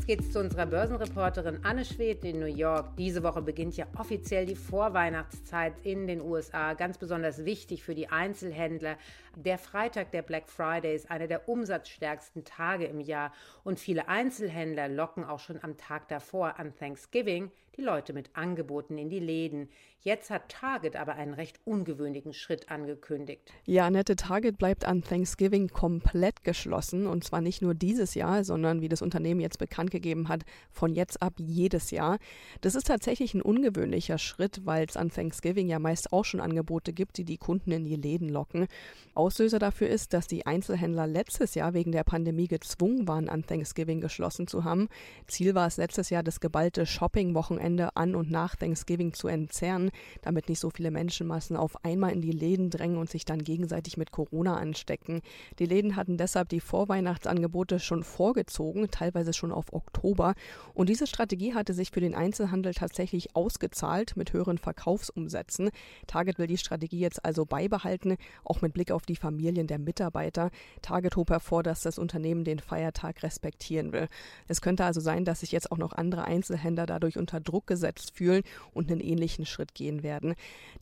Jetzt 0.00 0.06
geht 0.06 0.20
es 0.20 0.32
zu 0.32 0.40
unserer 0.40 0.64
Börsenreporterin 0.64 1.62
Anne 1.62 1.84
Schwed 1.84 2.24
in 2.24 2.40
New 2.40 2.46
York. 2.46 2.96
Diese 2.96 3.22
Woche 3.22 3.42
beginnt 3.42 3.76
ja 3.76 3.86
offiziell 3.98 4.46
die 4.46 4.54
Vorweihnachtszeit 4.54 5.74
in 5.82 6.06
den 6.06 6.22
USA. 6.22 6.72
Ganz 6.72 6.96
besonders 6.96 7.44
wichtig 7.44 7.82
für 7.82 7.94
die 7.94 8.08
Einzelhändler. 8.08 8.96
Der 9.36 9.58
Freitag, 9.58 10.10
der 10.12 10.22
Black 10.22 10.48
Friday, 10.48 10.96
ist 10.96 11.10
einer 11.10 11.26
der 11.26 11.50
umsatzstärksten 11.50 12.46
Tage 12.46 12.86
im 12.86 13.00
Jahr. 13.00 13.30
Und 13.62 13.78
viele 13.78 14.08
Einzelhändler 14.08 14.88
locken 14.88 15.22
auch 15.22 15.38
schon 15.38 15.62
am 15.62 15.76
Tag 15.76 16.08
davor 16.08 16.58
an 16.58 16.74
Thanksgiving 16.74 17.50
die 17.80 17.82
Leute 17.82 18.12
mit 18.12 18.30
Angeboten 18.34 18.98
in 18.98 19.08
die 19.08 19.18
Läden. 19.20 19.68
Jetzt 20.02 20.30
hat 20.30 20.48
Target 20.48 20.96
aber 20.96 21.14
einen 21.14 21.34
recht 21.34 21.60
ungewöhnlichen 21.64 22.32
Schritt 22.32 22.70
angekündigt. 22.70 23.52
Ja, 23.64 23.86
Annette, 23.86 24.16
Target 24.16 24.56
bleibt 24.58 24.86
an 24.86 25.02
Thanksgiving 25.02 25.68
komplett 25.68 26.42
geschlossen. 26.42 27.06
Und 27.06 27.24
zwar 27.24 27.40
nicht 27.40 27.60
nur 27.60 27.74
dieses 27.74 28.14
Jahr, 28.14 28.44
sondern 28.44 28.80
wie 28.80 28.88
das 28.88 29.02
Unternehmen 29.02 29.40
jetzt 29.40 29.58
bekannt 29.58 29.90
gegeben 30.00 30.28
hat, 30.28 30.44
von 30.70 30.94
jetzt 30.94 31.22
ab 31.22 31.34
jedes 31.38 31.90
Jahr. 31.90 32.18
Das 32.60 32.74
ist 32.74 32.86
tatsächlich 32.86 33.34
ein 33.34 33.42
ungewöhnlicher 33.42 34.18
Schritt, 34.18 34.62
weil 34.64 34.86
es 34.88 34.96
an 34.96 35.10
Thanksgiving 35.10 35.68
ja 35.68 35.78
meist 35.78 36.12
auch 36.12 36.24
schon 36.24 36.40
Angebote 36.40 36.92
gibt, 36.92 37.18
die 37.18 37.24
die 37.24 37.38
Kunden 37.38 37.70
in 37.72 37.84
die 37.84 37.96
Läden 37.96 38.28
locken. 38.28 38.66
Auslöser 39.14 39.58
dafür 39.58 39.88
ist, 39.88 40.12
dass 40.14 40.26
die 40.26 40.46
Einzelhändler 40.46 41.06
letztes 41.06 41.54
Jahr 41.54 41.74
wegen 41.74 41.92
der 41.92 42.04
Pandemie 42.04 42.48
gezwungen 42.48 43.06
waren, 43.06 43.28
an 43.28 43.44
Thanksgiving 43.44 44.00
geschlossen 44.00 44.46
zu 44.46 44.64
haben. 44.64 44.88
Ziel 45.26 45.54
war 45.54 45.66
es 45.66 45.76
letztes 45.76 46.10
Jahr, 46.10 46.22
das 46.22 46.40
geballte 46.40 46.86
Shopping-Wochenende 46.86 47.96
an 47.96 48.14
und 48.14 48.30
nach 48.30 48.56
Thanksgiving 48.56 49.12
zu 49.12 49.28
entzerren, 49.28 49.90
damit 50.22 50.48
nicht 50.48 50.60
so 50.60 50.70
viele 50.70 50.90
Menschenmassen 50.90 51.56
auf 51.56 51.84
einmal 51.84 52.12
in 52.12 52.22
die 52.22 52.32
Läden 52.32 52.70
drängen 52.70 52.96
und 52.96 53.10
sich 53.10 53.24
dann 53.24 53.42
gegenseitig 53.42 53.96
mit 53.96 54.10
Corona 54.10 54.56
anstecken. 54.56 55.20
Die 55.58 55.66
Läden 55.66 55.96
hatten 55.96 56.16
deshalb 56.16 56.48
die 56.48 56.60
Vorweihnachtsangebote 56.60 57.78
schon 57.78 58.02
vorgezogen, 58.02 58.90
teilweise 58.90 59.32
schon 59.32 59.52
auf 59.52 59.72
Oktober. 59.80 60.34
Und 60.74 60.88
diese 60.88 61.06
Strategie 61.06 61.54
hatte 61.54 61.74
sich 61.74 61.90
für 61.90 62.00
den 62.00 62.14
Einzelhandel 62.14 62.74
tatsächlich 62.74 63.34
ausgezahlt 63.34 64.16
mit 64.16 64.32
höheren 64.32 64.58
Verkaufsumsätzen. 64.58 65.70
Target 66.06 66.38
will 66.38 66.46
die 66.46 66.58
Strategie 66.58 67.00
jetzt 67.00 67.24
also 67.24 67.44
beibehalten, 67.44 68.16
auch 68.44 68.60
mit 68.60 68.74
Blick 68.74 68.90
auf 68.90 69.06
die 69.06 69.16
Familien 69.16 69.66
der 69.66 69.78
Mitarbeiter. 69.78 70.50
Target 70.82 71.16
hob 71.16 71.30
hervor, 71.30 71.62
dass 71.62 71.82
das 71.82 71.98
Unternehmen 71.98 72.44
den 72.44 72.58
Feiertag 72.58 73.22
respektieren 73.22 73.92
will. 73.92 74.08
Es 74.48 74.60
könnte 74.60 74.84
also 74.84 75.00
sein, 75.00 75.24
dass 75.24 75.40
sich 75.40 75.52
jetzt 75.52 75.72
auch 75.72 75.78
noch 75.78 75.92
andere 75.92 76.24
Einzelhändler 76.24 76.86
dadurch 76.86 77.16
unter 77.16 77.40
Druck 77.40 77.66
gesetzt 77.66 78.12
fühlen 78.14 78.42
und 78.72 78.90
einen 78.90 79.00
ähnlichen 79.00 79.46
Schritt 79.46 79.74
gehen 79.74 80.02
werden. 80.02 80.34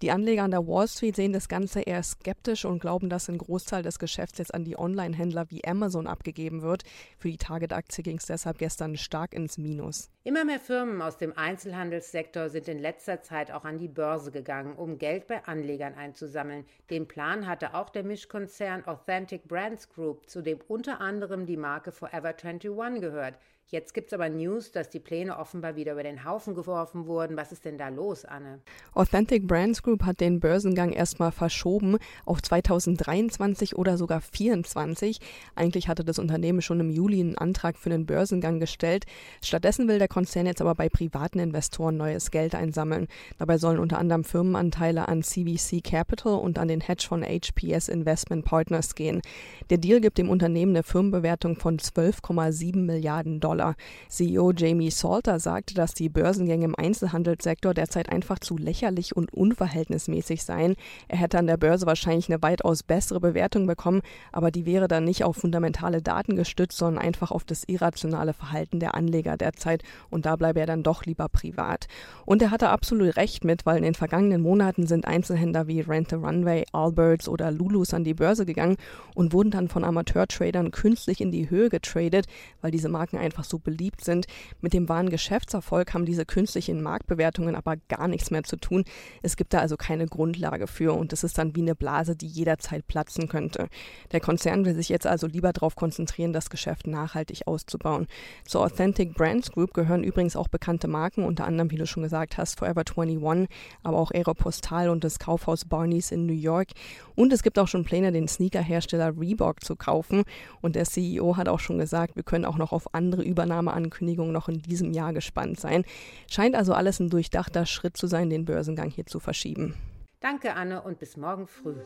Die 0.02 0.10
Anleger 0.10 0.44
an 0.44 0.50
der 0.50 0.66
Wall 0.66 0.88
Street 0.88 1.16
sehen 1.16 1.32
das 1.32 1.48
Ganze 1.48 1.80
eher 1.80 2.02
skeptisch 2.02 2.64
und 2.64 2.80
glauben, 2.80 3.08
dass 3.08 3.28
ein 3.28 3.38
Großteil 3.38 3.82
des 3.82 3.98
Geschäfts 3.98 4.38
jetzt 4.38 4.54
an 4.54 4.64
die 4.64 4.78
Online-Händler 4.78 5.50
wie 5.50 5.64
Amazon 5.64 6.06
abgegeben 6.06 6.62
wird. 6.62 6.84
Für 7.18 7.30
die 7.30 7.38
Target-Aktie 7.38 8.02
ging 8.02 8.18
es 8.18 8.26
deshalb 8.26 8.58
gestern 8.58 8.87
stark 8.96 9.34
ins 9.34 9.58
Minus. 9.58 10.10
Immer 10.24 10.44
mehr 10.44 10.60
Firmen 10.60 11.02
aus 11.02 11.16
dem 11.18 11.36
Einzelhandelssektor 11.36 12.48
sind 12.48 12.68
in 12.68 12.78
letzter 12.78 13.22
Zeit 13.22 13.50
auch 13.50 13.64
an 13.64 13.78
die 13.78 13.88
Börse 13.88 14.30
gegangen, 14.30 14.76
um 14.76 14.98
Geld 14.98 15.26
bei 15.26 15.44
Anlegern 15.44 15.94
einzusammeln. 15.94 16.64
Den 16.90 17.08
Plan 17.08 17.46
hatte 17.46 17.74
auch 17.74 17.90
der 17.90 18.04
Mischkonzern 18.04 18.84
Authentic 18.86 19.48
Brands 19.48 19.88
Group, 19.88 20.28
zu 20.28 20.42
dem 20.42 20.60
unter 20.68 21.00
anderem 21.00 21.46
die 21.46 21.56
Marke 21.56 21.92
Forever 21.92 22.34
21 22.34 23.00
gehört. 23.00 23.34
Jetzt 23.70 23.92
gibt 23.92 24.06
es 24.06 24.14
aber 24.14 24.30
News, 24.30 24.72
dass 24.72 24.88
die 24.88 24.98
Pläne 24.98 25.36
offenbar 25.36 25.76
wieder 25.76 25.92
über 25.92 26.02
den 26.02 26.24
Haufen 26.24 26.54
geworfen 26.54 27.06
wurden. 27.06 27.36
Was 27.36 27.52
ist 27.52 27.66
denn 27.66 27.76
da 27.76 27.90
los, 27.90 28.24
Anne? 28.24 28.60
Authentic 28.94 29.46
Brands 29.46 29.82
Group 29.82 30.04
hat 30.04 30.20
den 30.20 30.40
Börsengang 30.40 30.90
erstmal 30.90 31.32
verschoben 31.32 31.98
auf 32.24 32.40
2023 32.40 33.76
oder 33.76 33.98
sogar 33.98 34.22
2024. 34.22 35.20
Eigentlich 35.54 35.86
hatte 35.86 36.02
das 36.02 36.18
Unternehmen 36.18 36.62
schon 36.62 36.80
im 36.80 36.88
Juli 36.88 37.20
einen 37.20 37.36
Antrag 37.36 37.76
für 37.76 37.90
den 37.90 38.06
Börsengang 38.06 38.58
gestellt. 38.58 39.04
Stattdessen 39.44 39.86
will 39.86 39.98
der 39.98 40.08
Konzern 40.08 40.46
jetzt 40.46 40.62
aber 40.62 40.74
bei 40.74 40.88
privaten 40.88 41.38
Investoren 41.38 41.98
neues 41.98 42.30
Geld 42.30 42.54
einsammeln. 42.54 43.06
Dabei 43.36 43.58
sollen 43.58 43.80
unter 43.80 43.98
anderem 43.98 44.24
Firmenanteile 44.24 45.08
an 45.08 45.22
CVC 45.22 45.84
Capital 45.84 46.38
und 46.38 46.58
an 46.58 46.68
den 46.68 46.80
Hedge 46.80 47.04
von 47.06 47.22
HPS 47.22 47.88
Investment 47.88 48.46
Partners 48.46 48.94
gehen. 48.94 49.20
Der 49.68 49.76
Deal 49.76 50.00
gibt 50.00 50.16
dem 50.16 50.30
Unternehmen 50.30 50.72
eine 50.72 50.84
Firmenbewertung 50.84 51.56
von 51.56 51.78
12,7 51.78 52.78
Milliarden 52.78 53.40
Dollar. 53.40 53.57
Dollar. 53.58 53.74
CEO 54.08 54.52
Jamie 54.52 54.90
Salter 54.90 55.40
sagte, 55.40 55.74
dass 55.74 55.92
die 55.92 56.08
Börsengänge 56.08 56.64
im 56.64 56.74
Einzelhandelssektor 56.76 57.74
derzeit 57.74 58.08
einfach 58.08 58.38
zu 58.38 58.56
lächerlich 58.56 59.16
und 59.16 59.32
unverhältnismäßig 59.32 60.44
seien. 60.44 60.76
Er 61.08 61.18
hätte 61.18 61.38
an 61.38 61.46
der 61.46 61.56
Börse 61.56 61.86
wahrscheinlich 61.86 62.28
eine 62.28 62.42
weitaus 62.42 62.82
bessere 62.82 63.20
Bewertung 63.20 63.66
bekommen, 63.66 64.02
aber 64.32 64.50
die 64.50 64.64
wäre 64.64 64.88
dann 64.88 65.04
nicht 65.04 65.24
auf 65.24 65.36
fundamentale 65.36 66.02
Daten 66.02 66.36
gestützt, 66.36 66.78
sondern 66.78 67.02
einfach 67.02 67.30
auf 67.30 67.44
das 67.44 67.64
irrationale 67.64 68.32
Verhalten 68.32 68.80
der 68.80 68.94
Anleger 68.94 69.36
derzeit 69.36 69.82
und 70.10 70.24
da 70.24 70.36
bleibe 70.36 70.60
er 70.60 70.66
dann 70.66 70.82
doch 70.82 71.04
lieber 71.04 71.28
privat. 71.28 71.88
Und 72.24 72.42
er 72.42 72.50
hatte 72.50 72.68
absolut 72.70 73.16
recht 73.16 73.44
mit, 73.44 73.66
weil 73.66 73.78
in 73.78 73.82
den 73.82 73.94
vergangenen 73.94 74.40
Monaten 74.40 74.86
sind 74.86 75.06
Einzelhändler 75.06 75.66
wie 75.66 75.80
Rent 75.80 76.10
the 76.10 76.16
Runway, 76.16 76.64
Alberts 76.72 77.28
oder 77.28 77.50
Lulus 77.50 77.92
an 77.92 78.04
die 78.04 78.14
Börse 78.14 78.46
gegangen 78.46 78.76
und 79.14 79.32
wurden 79.32 79.50
dann 79.50 79.68
von 79.68 79.84
Amateurtradern 79.84 80.70
künstlich 80.70 81.20
in 81.20 81.32
die 81.32 81.50
Höhe 81.50 81.68
getradet, 81.68 82.26
weil 82.60 82.70
diese 82.70 82.88
Marken 82.88 83.18
einfach 83.18 83.44
so 83.48 83.58
beliebt 83.58 84.04
sind. 84.04 84.26
Mit 84.60 84.72
dem 84.72 84.88
wahren 84.88 85.10
Geschäftserfolg 85.10 85.94
haben 85.94 86.04
diese 86.04 86.26
künstlichen 86.26 86.82
Marktbewertungen 86.82 87.54
aber 87.54 87.76
gar 87.88 88.08
nichts 88.08 88.30
mehr 88.30 88.44
zu 88.44 88.56
tun. 88.56 88.84
Es 89.22 89.36
gibt 89.36 89.54
da 89.54 89.60
also 89.60 89.76
keine 89.76 90.06
Grundlage 90.06 90.66
für 90.66 90.94
und 90.94 91.12
es 91.12 91.24
ist 91.24 91.38
dann 91.38 91.54
wie 91.56 91.62
eine 91.62 91.74
Blase, 91.74 92.16
die 92.16 92.26
jederzeit 92.26 92.86
platzen 92.86 93.28
könnte. 93.28 93.68
Der 94.12 94.20
Konzern 94.20 94.64
will 94.64 94.74
sich 94.74 94.88
jetzt 94.88 95.06
also 95.06 95.26
lieber 95.26 95.52
darauf 95.52 95.76
konzentrieren, 95.76 96.32
das 96.32 96.50
Geschäft 96.50 96.86
nachhaltig 96.86 97.46
auszubauen. 97.46 98.06
Zur 98.44 98.62
Authentic 98.62 99.14
Brands 99.14 99.50
Group 99.50 99.74
gehören 99.74 100.04
übrigens 100.04 100.36
auch 100.36 100.48
bekannte 100.48 100.88
Marken, 100.88 101.24
unter 101.24 101.44
anderem, 101.44 101.70
wie 101.70 101.76
du 101.76 101.86
schon 101.86 102.02
gesagt 102.02 102.38
hast, 102.38 102.58
Forever 102.58 102.82
21, 102.96 103.48
aber 103.82 103.98
auch 103.98 104.10
Aeropostal 104.10 104.88
und 104.88 105.04
das 105.04 105.18
Kaufhaus 105.18 105.64
Barneys 105.64 106.10
in 106.10 106.26
New 106.26 106.32
York. 106.32 106.68
Und 107.14 107.32
es 107.32 107.42
gibt 107.42 107.58
auch 107.58 107.68
schon 107.68 107.84
Pläne, 107.84 108.12
den 108.12 108.28
Sneakerhersteller 108.28 109.18
Reebok 109.18 109.64
zu 109.64 109.76
kaufen. 109.76 110.24
Und 110.60 110.76
der 110.76 110.84
CEO 110.84 111.36
hat 111.36 111.48
auch 111.48 111.60
schon 111.60 111.78
gesagt, 111.78 112.16
wir 112.16 112.22
können 112.22 112.44
auch 112.44 112.56
noch 112.56 112.72
auf 112.72 112.94
andere 112.94 113.24
Übernahmeankündigungen 113.38 114.32
noch 114.32 114.48
in 114.48 114.62
diesem 114.62 114.92
Jahr 114.92 115.12
gespannt 115.12 115.60
sein. 115.60 115.84
Scheint 116.28 116.56
also 116.56 116.74
alles 116.74 116.98
ein 116.98 117.08
durchdachter 117.08 117.66
Schritt 117.66 117.96
zu 117.96 118.08
sein, 118.08 118.30
den 118.30 118.44
Börsengang 118.44 118.90
hier 118.90 119.06
zu 119.06 119.20
verschieben. 119.20 119.74
Danke, 120.20 120.54
Anne, 120.54 120.82
und 120.82 120.98
bis 120.98 121.16
morgen 121.16 121.46
früh. 121.46 121.76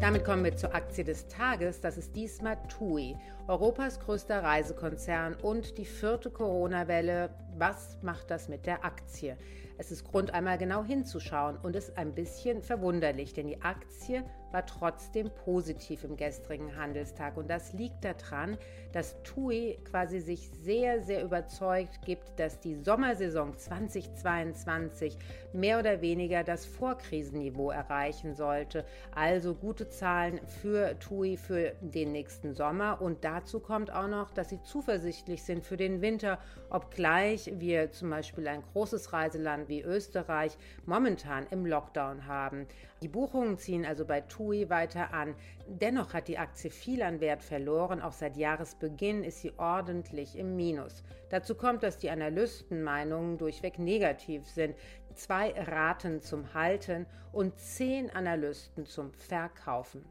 Damit 0.00 0.24
kommen 0.24 0.42
wir 0.42 0.56
zur 0.56 0.74
Aktie 0.74 1.04
des 1.04 1.28
Tages. 1.28 1.82
Das 1.82 1.98
ist 1.98 2.16
diesmal 2.16 2.56
TUI, 2.68 3.14
Europas 3.48 3.98
größter 3.98 4.42
Reisekonzern 4.42 5.34
und 5.40 5.78
die 5.78 5.86
vierte 5.86 6.28
Corona-Welle 6.28 7.30
Was 7.56 7.96
macht 8.02 8.30
das 8.30 8.50
mit 8.50 8.66
der 8.66 8.84
Aktie? 8.84 9.38
Es 9.78 9.92
ist 9.92 10.04
Grund, 10.04 10.34
einmal 10.34 10.58
genau 10.58 10.84
hinzuschauen 10.84 11.56
und 11.56 11.76
ist 11.76 11.96
ein 11.96 12.12
bisschen 12.12 12.62
verwunderlich, 12.62 13.32
denn 13.32 13.46
die 13.46 13.62
Aktie 13.62 14.24
war 14.50 14.66
trotzdem 14.66 15.30
positiv 15.44 16.04
im 16.04 16.16
gestrigen 16.16 16.76
Handelstag. 16.76 17.36
Und 17.36 17.48
das 17.48 17.72
liegt 17.74 18.04
daran, 18.04 18.56
dass 18.92 19.22
TUI 19.22 19.78
quasi 19.84 20.20
sich 20.20 20.50
sehr, 20.50 21.02
sehr 21.02 21.22
überzeugt 21.22 22.02
gibt, 22.04 22.40
dass 22.40 22.58
die 22.58 22.74
Sommersaison 22.74 23.56
2022 23.56 25.16
mehr 25.52 25.78
oder 25.78 26.00
weniger 26.00 26.42
das 26.44 26.66
Vorkrisenniveau 26.66 27.70
erreichen 27.70 28.34
sollte. 28.34 28.84
Also 29.14 29.54
gute 29.54 29.88
Zahlen 29.88 30.40
für 30.60 30.98
TUI 30.98 31.36
für 31.36 31.74
den 31.80 32.12
nächsten 32.12 32.54
Sommer. 32.54 33.00
Und 33.00 33.24
dazu 33.38 33.60
kommt 33.60 33.92
auch 33.92 34.08
noch, 34.08 34.32
dass 34.32 34.48
sie 34.48 34.60
zuversichtlich 34.62 35.44
sind 35.44 35.64
für 35.64 35.76
den 35.76 36.00
Winter, 36.00 36.38
obgleich 36.70 37.52
wir 37.54 37.92
zum 37.92 38.10
Beispiel 38.10 38.48
ein 38.48 38.64
großes 38.72 39.12
Reiseland 39.12 39.68
wie 39.68 39.80
Österreich 39.80 40.58
momentan 40.86 41.46
im 41.50 41.64
Lockdown 41.64 42.26
haben. 42.26 42.66
Die 43.00 43.06
Buchungen 43.06 43.56
ziehen 43.56 43.86
also 43.86 44.04
bei 44.04 44.22
TUI 44.22 44.70
weiter 44.70 45.14
an. 45.14 45.36
Dennoch 45.68 46.14
hat 46.14 46.26
die 46.26 46.38
Aktie 46.38 46.70
viel 46.70 47.00
an 47.00 47.20
Wert 47.20 47.44
verloren. 47.44 48.02
Auch 48.02 48.12
seit 48.12 48.36
Jahresbeginn 48.36 49.22
ist 49.22 49.40
sie 49.40 49.52
ordentlich 49.56 50.36
im 50.36 50.56
Minus. 50.56 51.04
Dazu 51.30 51.54
kommt, 51.54 51.84
dass 51.84 51.98
die 51.98 52.10
Analystenmeinungen 52.10 53.38
durchweg 53.38 53.78
negativ 53.78 54.48
sind. 54.48 54.74
Zwei 55.14 55.52
raten 55.52 56.20
zum 56.22 56.54
Halten 56.54 57.06
und 57.32 57.56
zehn 57.58 58.10
Analysten 58.10 58.84
zum 58.84 59.12
Verkaufen. 59.12 60.04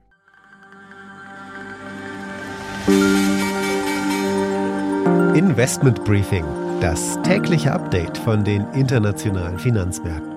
Investment 5.35 6.03
Briefing, 6.03 6.45
das 6.81 7.21
tägliche 7.23 7.73
Update 7.73 8.17
von 8.17 8.43
den 8.43 8.65
internationalen 8.73 9.57
Finanzmärkten. 9.59 10.36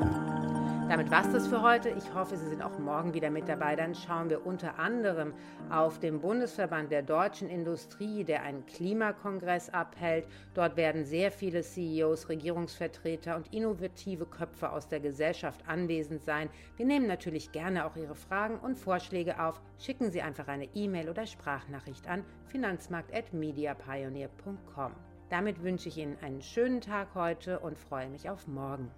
Damit 0.91 1.11
war 1.13 1.25
es 1.25 1.31
das 1.31 1.47
für 1.47 1.63
heute. 1.63 1.91
Ich 1.91 2.13
hoffe, 2.15 2.37
Sie 2.37 2.49
sind 2.49 2.63
auch 2.63 2.77
morgen 2.81 3.15
wieder 3.15 3.31
mit 3.31 3.49
dabei. 3.49 3.77
Dann 3.77 3.95
schauen 3.95 4.29
wir 4.29 4.45
unter 4.45 4.81
anderem 4.81 5.35
auf 5.71 6.01
den 6.01 6.21
Bundesverband 6.21 6.91
der 6.91 7.03
deutschen 7.03 7.49
Industrie, 7.49 8.25
der 8.25 8.43
einen 8.43 8.67
Klimakongress 8.67 9.71
abhält. 9.71 10.27
Dort 10.53 10.77
werden 10.77 11.05
sehr 11.05 11.31
viele 11.31 11.63
CEOs, 11.63 12.29
Regierungsvertreter 12.29 13.37
und 13.37 13.55
innovative 13.55 14.27
Köpfe 14.27 14.73
aus 14.73 14.89
der 14.89 14.99
Gesellschaft 14.99 15.61
anwesend 15.69 16.25
sein. 16.25 16.51
Wir 16.77 16.87
nehmen 16.87 17.07
natürlich 17.07 17.53
gerne 17.53 17.87
auch 17.87 17.95
Ihre 17.95 18.17
Fragen 18.17 18.59
und 18.59 18.77
Vorschläge 18.77 19.41
auf. 19.41 19.63
Schicken 19.79 20.11
Sie 20.11 20.23
einfach 20.23 20.49
eine 20.49 20.69
E-Mail 20.75 21.09
oder 21.09 21.25
Sprachnachricht 21.25 22.09
an 22.09 22.25
finanzmarkt.mediapioneer.com. 22.47 24.93
Damit 25.29 25.63
wünsche 25.63 25.89
ich 25.89 25.99
Ihnen 25.99 26.19
einen 26.21 26.43
schönen 26.43 26.81
Tag 26.81 27.15
heute 27.15 27.61
und 27.61 27.79
freue 27.79 28.09
mich 28.09 28.29
auf 28.29 28.49
morgen. 28.49 28.91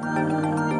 Música 0.00 0.77